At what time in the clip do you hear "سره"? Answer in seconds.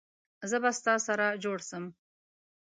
1.07-1.25